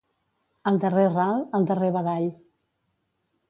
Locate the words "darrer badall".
1.73-2.29